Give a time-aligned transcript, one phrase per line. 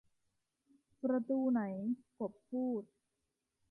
[1.01, 1.61] 'ประตูไหน?'
[2.19, 2.83] กบพูด